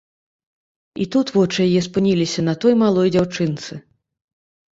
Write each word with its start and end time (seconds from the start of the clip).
І 1.03 1.05
тут 1.15 1.27
вочы 1.35 1.59
яе 1.69 1.81
спыніліся 1.89 2.41
на 2.49 2.55
той 2.65 2.73
малой 2.83 3.13
дзяўчынцы. 3.17 3.73